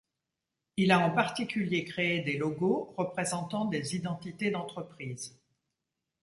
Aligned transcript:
Il 0.77 0.89
a 0.91 0.99
en 0.99 1.11
particulier 1.11 1.83
créé 1.85 2.21
des 2.21 2.35
logos 2.35 2.91
représentant 2.97 3.65
des 3.65 3.95
identités 3.95 4.49
d'entreprises. 4.49 5.39